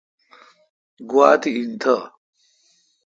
گوا 1.09 1.29
تی 1.41 1.49
انتھ۔ 1.59 1.95